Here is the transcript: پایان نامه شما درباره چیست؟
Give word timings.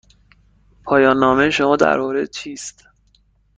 پایان 0.83 1.17
نامه 1.19 1.49
شما 1.49 1.75
درباره 1.75 2.27
چیست؟ 2.27 2.83